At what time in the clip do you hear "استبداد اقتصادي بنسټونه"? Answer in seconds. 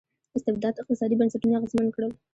0.37-1.55